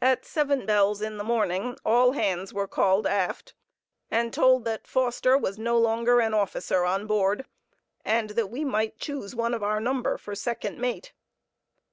[0.00, 3.52] At seven bells in the morning, all hands were called aft
[4.12, 7.44] and told that Foster was no longer an officer on board,
[8.04, 11.14] and that we might choose one of our number for second mate.